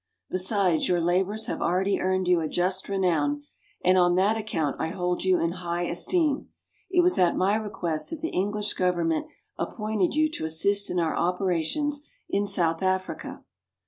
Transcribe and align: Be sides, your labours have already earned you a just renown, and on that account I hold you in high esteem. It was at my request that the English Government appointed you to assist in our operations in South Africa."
Be 0.31 0.39
sides, 0.39 0.87
your 0.87 0.99
labours 0.99 1.45
have 1.45 1.61
already 1.61 1.99
earned 2.01 2.27
you 2.27 2.41
a 2.41 2.47
just 2.49 2.89
renown, 2.89 3.43
and 3.85 3.99
on 3.99 4.15
that 4.15 4.35
account 4.35 4.77
I 4.79 4.87
hold 4.87 5.23
you 5.23 5.39
in 5.39 5.51
high 5.51 5.83
esteem. 5.83 6.49
It 6.89 7.01
was 7.03 7.19
at 7.19 7.35
my 7.35 7.55
request 7.55 8.09
that 8.09 8.19
the 8.19 8.29
English 8.29 8.73
Government 8.73 9.27
appointed 9.59 10.15
you 10.15 10.27
to 10.31 10.45
assist 10.45 10.89
in 10.89 10.99
our 10.99 11.15
operations 11.15 12.01
in 12.27 12.47
South 12.47 12.81
Africa." 12.81 13.43